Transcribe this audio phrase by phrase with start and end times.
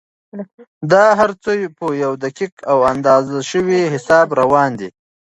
[0.91, 4.89] دا هر څه په یو دقیق او اندازه شوي حساب روان دي.